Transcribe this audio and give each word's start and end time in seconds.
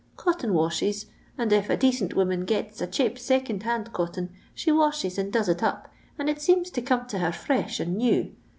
Cotton 0.17 0.51
washes, 0.55 1.05
and 1.37 1.53
if 1.53 1.69
a 1.69 1.77
dacent 1.77 2.15
woman 2.15 2.47
sets 2.47 2.81
a 2.81 2.87
chape 2.87 3.19
second 3.19 3.61
hand 3.61 3.93
cotton, 3.93 4.31
she 4.55 4.71
washes 4.71 5.19
and 5.19 5.31
does 5.31 5.47
it 5.47 5.61
up, 5.61 5.93
and 6.17 6.27
it 6.27 6.41
seems 6.41 6.71
to 6.71 6.81
come 6.81 7.05
to 7.05 7.19
her 7.19 7.31
fresh 7.31 7.79
and 7.79 7.97
new. 7.97 8.31